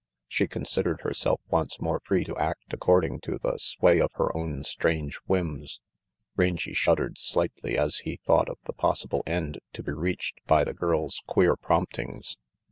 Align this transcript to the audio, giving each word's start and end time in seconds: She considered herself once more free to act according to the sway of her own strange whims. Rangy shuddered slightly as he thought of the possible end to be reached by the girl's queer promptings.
She 0.27 0.47
considered 0.47 1.01
herself 1.01 1.41
once 1.51 1.79
more 1.79 1.99
free 2.03 2.23
to 2.23 2.35
act 2.37 2.73
according 2.73 3.19
to 3.19 3.37
the 3.37 3.57
sway 3.59 3.99
of 4.01 4.09
her 4.13 4.35
own 4.35 4.63
strange 4.63 5.17
whims. 5.27 5.79
Rangy 6.35 6.73
shuddered 6.73 7.19
slightly 7.19 7.77
as 7.77 7.99
he 7.99 8.15
thought 8.15 8.49
of 8.49 8.57
the 8.65 8.73
possible 8.73 9.21
end 9.27 9.59
to 9.73 9.83
be 9.83 9.91
reached 9.91 10.39
by 10.47 10.63
the 10.63 10.73
girl's 10.73 11.21
queer 11.27 11.55
promptings. 11.55 12.39